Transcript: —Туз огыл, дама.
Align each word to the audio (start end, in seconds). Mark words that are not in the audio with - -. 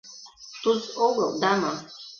—Туз 0.61 0.83
огыл, 1.07 1.29
дама. 1.41 1.73